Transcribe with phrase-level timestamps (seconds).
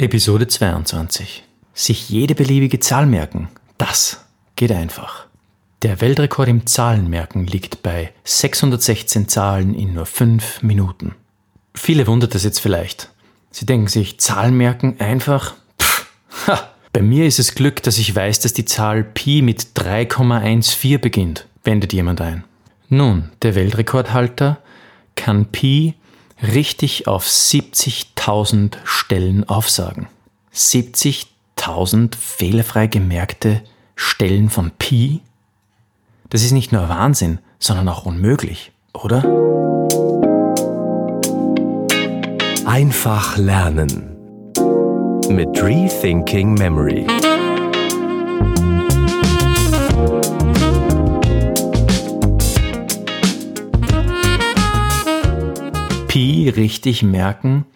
[0.00, 1.44] Episode 22.
[1.74, 4.24] Sich jede beliebige Zahl merken, das
[4.56, 5.26] geht einfach.
[5.82, 11.16] Der Weltrekord im Zahlenmerken liegt bei 616 Zahlen in nur 5 Minuten.
[11.74, 13.10] Viele wundert das jetzt vielleicht.
[13.50, 15.52] Sie denken sich, Zahlen merken einfach?
[15.78, 16.06] Pff,
[16.46, 16.70] ha.
[16.94, 21.46] Bei mir ist es Glück, dass ich weiß, dass die Zahl Pi mit 3,14 beginnt,
[21.62, 22.44] wendet jemand ein.
[22.88, 24.60] Nun, der Weltrekordhalter
[25.14, 25.94] kann Pi
[26.42, 30.08] richtig auf 70.000 Stellen aufsagen.
[30.54, 33.62] 70.000 fehlerfrei gemerkte
[33.94, 35.20] Stellen von Pi?
[36.28, 39.24] Das ist nicht nur Wahnsinn, sondern auch unmöglich, oder?
[42.64, 44.16] Einfach lernen
[45.28, 47.06] mit Rethinking Memory.
[56.10, 57.66] Pi richtig merken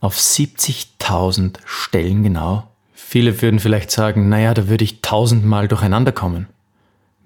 [0.00, 2.66] auf 70.000 Stellen genau.
[2.92, 6.48] Viele würden vielleicht sagen, naja, da würde ich tausendmal durcheinander kommen.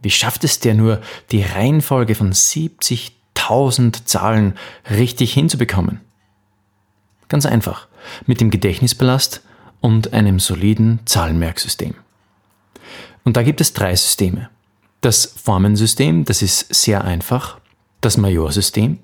[0.02, 4.58] Wie schafft es der nur, die Reihenfolge von 70.000 Zahlen
[4.91, 6.02] richtig hinzubekommen?
[7.28, 7.88] Ganz einfach,
[8.27, 9.41] mit dem Gedächtnisballast
[9.80, 11.94] und einem soliden Zahlenmerksystem.
[13.25, 14.50] Und da gibt es drei Systeme.
[15.00, 17.58] Das Formensystem, das ist sehr einfach,
[18.03, 18.98] das Majorsystem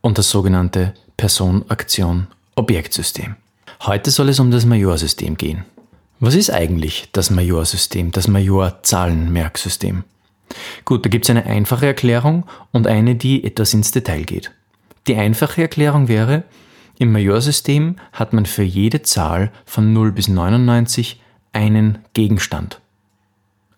[0.00, 3.36] und das sogenannte Person-Aktion-Objektsystem.
[3.82, 5.64] Heute soll es um das Majorsystem gehen.
[6.18, 10.04] Was ist eigentlich das Majorsystem, das Major-Zahlenmerksystem?
[10.84, 14.50] Gut, da gibt es eine einfache Erklärung und eine, die etwas ins Detail geht.
[15.06, 16.44] Die einfache Erklärung wäre,
[16.98, 21.22] im Majorsystem hat man für jede Zahl von 0 bis 99
[21.54, 22.80] einen Gegenstand.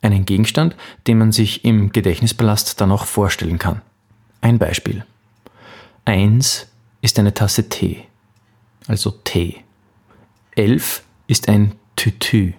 [0.00, 0.74] Einen Gegenstand,
[1.06, 3.82] den man sich im Gedächtnispalast dann auch vorstellen kann.
[4.40, 5.04] Ein Beispiel.
[6.04, 6.66] 1
[7.00, 8.04] ist eine Tasse Tee,
[8.88, 9.62] also Tee.
[10.56, 12.54] 11 ist ein Tütü,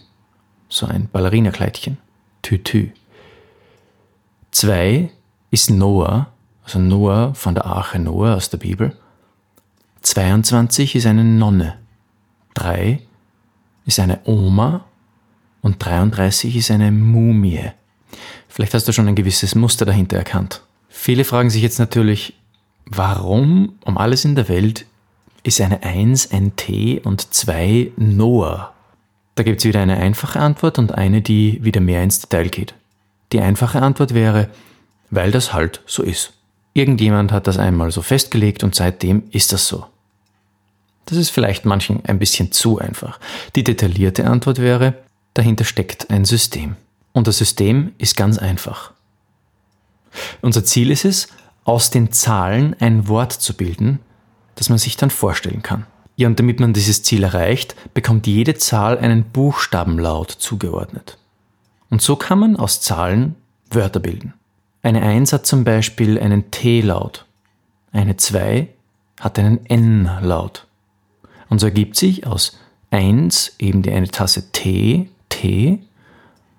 [0.69, 1.97] so ein Ballerinakleidchen,
[2.41, 2.91] Tütü.
[4.52, 5.09] 2
[5.52, 6.31] ist Noah,
[6.63, 8.97] also Noah von der Arche Noah aus der Bibel.
[10.01, 11.79] 22 ist eine Nonne.
[12.53, 13.00] 3
[13.85, 14.85] ist eine Oma
[15.62, 17.72] und 33 ist eine Mumie.
[18.47, 20.63] Vielleicht hast du schon ein gewisses Muster dahinter erkannt.
[20.88, 22.35] Viele fragen sich jetzt natürlich,
[22.96, 24.86] Warum um alles in der Welt
[25.42, 28.72] ist eine 1 ein T und 2 Noah?
[29.34, 32.76] Da gibt es wieder eine einfache Antwort und eine, die wieder mehr ins Detail geht.
[33.31, 34.50] Die einfache Antwort wäre,
[35.09, 36.34] weil das halt so ist.
[36.74, 39.88] Irgendjemand hat das einmal so festgelegt und seitdem ist das so.
[41.06, 43.20] Das ist vielleicht manchen ein bisschen zu einfach.
[43.56, 44.94] Die detaillierte Antwort wäre,
[45.34, 46.75] dahinter steckt ein System.
[47.12, 48.92] Und das System ist ganz einfach.
[50.42, 51.28] Unser Ziel ist es,
[51.63, 54.00] aus den Zahlen ein Wort zu bilden,
[54.56, 55.85] das man sich dann vorstellen kann.
[56.16, 61.18] Ja, und damit man dieses Ziel erreicht, bekommt jede Zahl einen Buchstabenlaut zugeordnet.
[61.90, 63.35] Und so kann man aus Zahlen
[63.69, 64.34] Wörter bilden.
[64.84, 67.25] Eine 1 hat zum Beispiel einen T-Laut.
[67.91, 68.68] Eine 2
[69.19, 70.68] hat einen N-Laut.
[71.50, 72.57] Und so ergibt sich aus
[72.91, 75.80] 1 eben die eine Tasse T, T,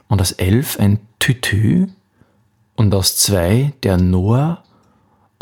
[0.09, 1.88] und aus 11 ein Tütü,
[2.76, 4.65] und aus 2 der Noah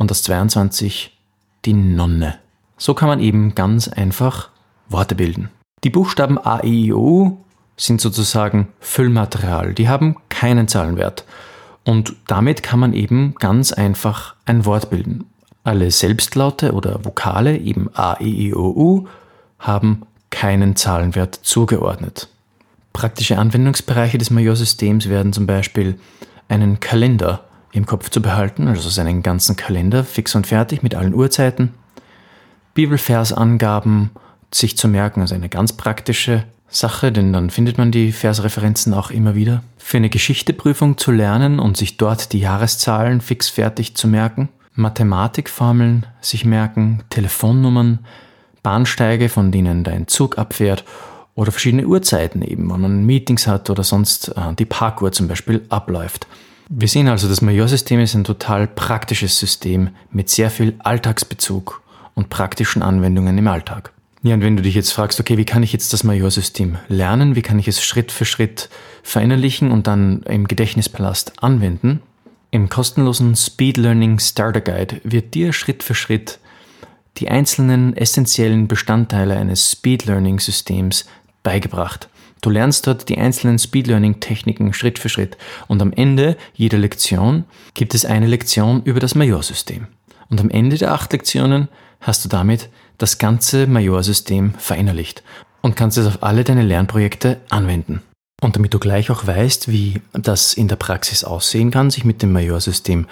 [0.02, 1.16] und das 22
[1.64, 2.34] die Nonne.
[2.76, 4.50] So kann man eben ganz einfach
[4.88, 5.48] Worte bilden.
[5.84, 7.38] Die Buchstaben A, E, I, O
[7.76, 9.74] sind sozusagen Füllmaterial.
[9.74, 11.24] Die haben keinen Zahlenwert.
[11.84, 15.24] Und damit kann man eben ganz einfach ein Wort bilden.
[15.62, 19.08] Alle Selbstlaute oder Vokale, eben A, E, I, O, U,
[19.60, 22.26] haben keinen Zahlenwert zugeordnet.
[22.92, 25.96] Praktische Anwendungsbereiche des Majorsystems werden zum Beispiel
[26.48, 31.14] einen Kalender im Kopf zu behalten, also seinen ganzen Kalender fix und fertig mit allen
[31.14, 31.72] Uhrzeiten.
[32.74, 34.10] Bibelversangaben
[34.52, 39.10] sich zu merken, also eine ganz praktische Sache, denn dann findet man die Versreferenzen auch
[39.10, 39.62] immer wieder.
[39.78, 44.48] Für eine Geschichteprüfung zu lernen und sich dort die Jahreszahlen fix fertig zu merken.
[44.74, 47.98] Mathematikformeln sich merken, Telefonnummern,
[48.62, 50.84] Bahnsteige, von denen dein Zug abfährt
[51.34, 55.64] oder verschiedene Uhrzeiten eben, wenn man Meetings hat oder sonst äh, die Parkuhr zum Beispiel
[55.68, 56.26] abläuft.
[56.74, 61.82] Wir sehen also, das Majorsystem ist ein total praktisches System mit sehr viel Alltagsbezug
[62.14, 63.92] und praktischen Anwendungen im Alltag.
[64.22, 67.36] Ja, und wenn du dich jetzt fragst, okay, wie kann ich jetzt das Majorsystem lernen?
[67.36, 68.70] Wie kann ich es Schritt für Schritt
[69.02, 72.00] verinnerlichen und dann im Gedächtnispalast anwenden?
[72.50, 76.38] Im kostenlosen Speed Learning Starter Guide wird dir Schritt für Schritt
[77.18, 81.04] die einzelnen essentiellen Bestandteile eines Speed Learning Systems
[81.42, 82.08] beigebracht.
[82.42, 86.76] Du lernst dort die einzelnen Speed Learning Techniken Schritt für Schritt und am Ende jeder
[86.76, 89.86] Lektion gibt es eine Lektion über das Majorsystem.
[90.28, 91.68] Und am Ende der acht Lektionen
[92.00, 92.68] hast du damit
[92.98, 95.22] das ganze Majorsystem verinnerlicht.
[95.62, 98.02] und kannst es auf alle deine Lernprojekte anwenden.
[98.42, 102.20] Und damit du gleich auch weißt, wie das in der Praxis aussehen kann, sich mit
[102.20, 103.06] dem Majorsystem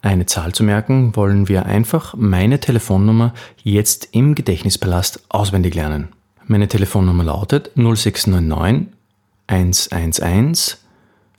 [0.00, 6.08] eine Zahl zu merken, wollen wir einfach meine Telefonnummer jetzt im Gedächtnispalast auswendig lernen.
[6.46, 10.78] Meine Telefonnummer lautet 0699 111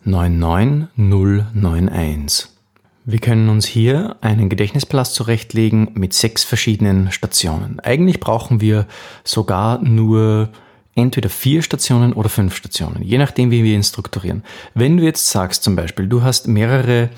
[0.05, 2.53] 99091.
[3.05, 7.81] Wir können uns hier einen Gedächtnispalast zurechtlegen mit sechs verschiedenen Stationen.
[7.81, 8.87] Eigentlich brauchen wir
[9.25, 10.47] sogar nur
[10.95, 14.43] entweder vier Stationen oder fünf Stationen, je nachdem, wie wir ihn strukturieren.
[14.73, 17.09] Wenn du jetzt sagst zum Beispiel, du hast mehrere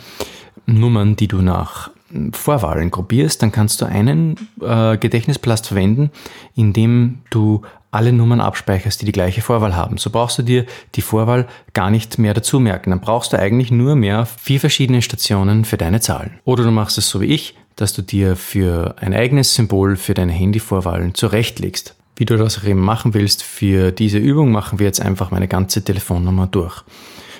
[0.65, 1.91] Nummern, die du nach
[2.33, 6.11] Vorwahlen gruppierst, dann kannst du einen äh, Gedächtnisplast verwenden,
[6.55, 7.61] in dem du
[7.95, 9.97] alle Nummern abspeicherst, die die gleiche Vorwahl haben.
[9.97, 10.65] So brauchst du dir
[10.95, 12.89] die Vorwahl gar nicht mehr dazu merken.
[12.89, 16.39] Dann brauchst du eigentlich nur mehr vier verschiedene Stationen für deine Zahlen.
[16.43, 20.13] Oder du machst es so wie ich, dass du dir für ein eigenes Symbol für
[20.13, 21.95] deine Handyvorwahlen zurechtlegst.
[22.17, 25.83] Wie du das eben machen willst, für diese Übung machen wir jetzt einfach meine ganze
[25.83, 26.83] Telefonnummer durch.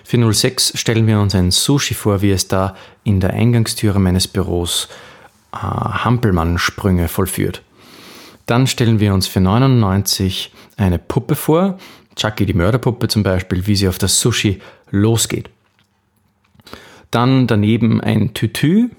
[0.05, 4.27] Für 06 stellen wir uns ein Sushi vor, wie es da in der Eingangstüre meines
[4.27, 4.87] Büros
[5.51, 7.63] äh, Hampelmann-Sprünge vollführt.
[8.45, 11.79] Dann stellen wir uns für 99 eine Puppe vor,
[12.15, 14.59] Chucky die Mörderpuppe zum Beispiel, wie sie auf das Sushi
[14.91, 15.49] losgeht.
[17.09, 18.91] Dann daneben ein Tütü,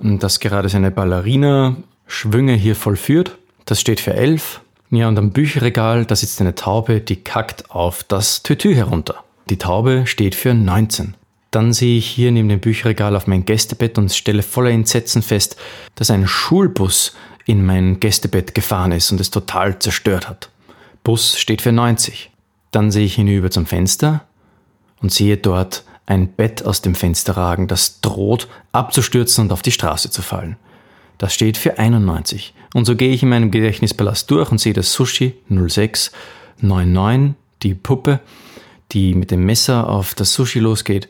[0.00, 3.38] das gerade seine Ballerina-Schwünge hier vollführt.
[3.64, 4.60] Das steht für 11.
[4.90, 9.22] Ja, und am Bücherregal, da sitzt eine Taube, die kackt auf das Tütü herunter.
[9.50, 11.14] Die Taube steht für 19.
[11.50, 15.56] Dann sehe ich hier neben dem Bücherregal auf mein Gästebett und stelle voller Entsetzen fest,
[15.94, 17.14] dass ein Schulbus
[17.46, 20.50] in mein Gästebett gefahren ist und es total zerstört hat.
[21.02, 22.30] Bus steht für 90.
[22.72, 24.24] Dann sehe ich hinüber zum Fenster
[25.00, 29.72] und sehe dort ein Bett aus dem Fenster ragen, das droht abzustürzen und auf die
[29.72, 30.56] Straße zu fallen.
[31.16, 32.52] Das steht für 91.
[32.74, 36.12] Und so gehe ich in meinem Gedächtnispalast durch und sehe das Sushi 06,
[36.60, 38.20] 99, die Puppe
[38.92, 41.08] die mit dem Messer auf das Sushi losgeht,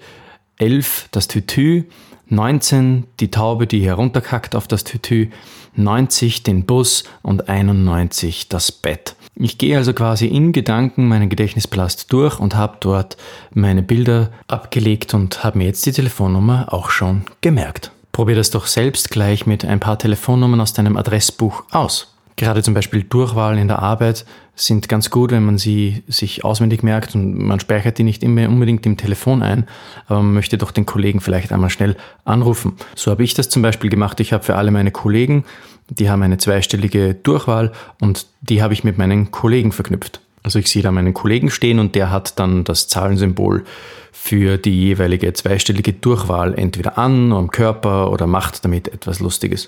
[0.58, 1.84] 11 das Tütü,
[2.28, 5.28] 19 die Taube, die herunterkackt auf das Tütü,
[5.76, 9.14] 90 den Bus und 91 das Bett.
[9.34, 13.16] Ich gehe also quasi in Gedanken meinen Gedächtnispalast durch und habe dort
[13.54, 17.92] meine Bilder abgelegt und habe mir jetzt die Telefonnummer auch schon gemerkt.
[18.10, 22.18] Probier das doch selbst gleich mit ein paar Telefonnummern aus deinem Adressbuch aus.
[22.38, 24.25] Gerade zum Beispiel Durchwahlen in der Arbeit
[24.55, 28.49] sind ganz gut, wenn man sie sich auswendig merkt und man speichert die nicht immer
[28.49, 29.67] unbedingt im Telefon ein,
[30.06, 32.75] aber man möchte doch den Kollegen vielleicht einmal schnell anrufen.
[32.94, 34.20] So habe ich das zum Beispiel gemacht.
[34.20, 35.44] Ich habe für alle meine Kollegen,
[35.88, 40.20] die haben eine zweistellige Durchwahl und die habe ich mit meinen Kollegen verknüpft.
[40.44, 43.64] Also ich sehe da meinen Kollegen stehen und der hat dann das Zahlensymbol
[44.12, 49.67] für die jeweilige zweistellige Durchwahl entweder an, am Körper oder macht damit etwas Lustiges.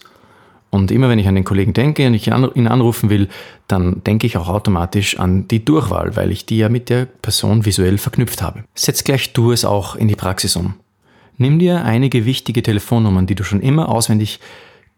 [0.71, 3.29] Und immer wenn ich an den Kollegen denke und ich ihn anrufen will,
[3.67, 7.67] dann denke ich auch automatisch an die Durchwahl, weil ich die ja mit der Person
[7.67, 8.63] visuell verknüpft habe.
[8.75, 10.75] Setz gleich du es auch in die Praxis um.
[11.37, 14.39] Nimm dir einige wichtige Telefonnummern, die du schon immer auswendig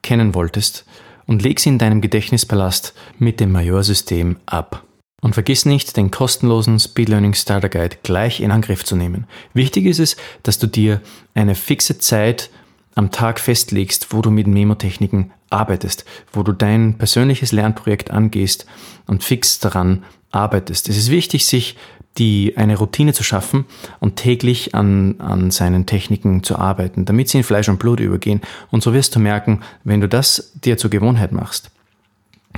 [0.03, 0.85] kennen wolltest,
[1.27, 4.85] und leg sie in deinem Gedächtnispalast mit dem Majorsystem ab.
[5.21, 9.27] Und vergiss nicht, den kostenlosen Speed Learning Starter Guide gleich in Angriff zu nehmen.
[9.55, 11.01] Wichtig ist es, dass du dir
[11.35, 12.51] eine fixe Zeit
[12.95, 18.67] am Tag festlegst, wo du mit Memotechniken arbeitest, wo du dein persönliches Lernprojekt angehst
[19.07, 20.89] und fix daran arbeitest.
[20.89, 21.77] Es ist wichtig, sich
[22.19, 23.65] die eine Routine zu schaffen
[24.01, 28.43] und täglich an, an seinen Techniken zu arbeiten, damit sie in Fleisch und Blut übergehen.
[28.71, 31.71] Und so wirst du merken, wenn du das dir zur Gewohnheit machst,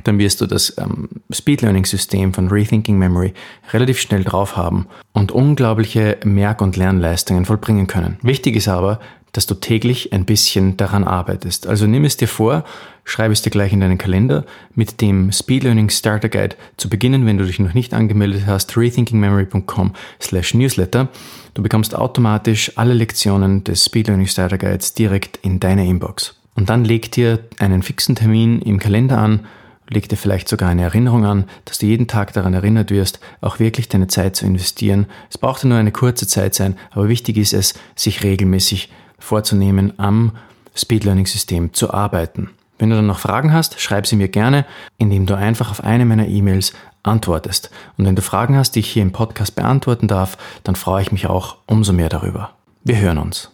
[0.02, 3.32] dann wirst du das ähm, Speed Learning System von Rethinking Memory
[3.72, 8.18] relativ schnell drauf haben und unglaubliche Merk- und Lernleistungen vollbringen können.
[8.22, 8.98] Wichtig ist aber,
[9.34, 11.66] dass du täglich ein bisschen daran arbeitest.
[11.66, 12.64] Also nimm es dir vor,
[13.04, 17.26] schreib es dir gleich in deinen Kalender, mit dem Speed Learning Starter Guide zu beginnen,
[17.26, 21.08] wenn du dich noch nicht angemeldet hast, rethinkingmemory.com slash newsletter.
[21.52, 26.36] Du bekommst automatisch alle Lektionen des Speed Learning Starter Guides direkt in deine Inbox.
[26.54, 29.40] Und dann leg dir einen fixen Termin im Kalender an,
[29.88, 33.58] leg dir vielleicht sogar eine Erinnerung an, dass du jeden Tag daran erinnert wirst, auch
[33.58, 35.06] wirklich deine Zeit zu investieren.
[35.28, 38.90] Es braucht nur eine kurze Zeit sein, aber wichtig ist es, sich regelmäßig
[39.24, 40.32] vorzunehmen, am
[40.76, 42.50] Speed Learning System zu arbeiten.
[42.78, 44.66] Wenn du dann noch Fragen hast, schreib sie mir gerne,
[44.98, 47.70] indem du einfach auf eine meiner E-Mails antwortest.
[47.96, 51.12] Und wenn du Fragen hast, die ich hier im Podcast beantworten darf, dann freue ich
[51.12, 52.50] mich auch umso mehr darüber.
[52.82, 53.50] Wir hören uns.